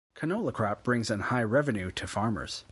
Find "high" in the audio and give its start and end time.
1.19-1.43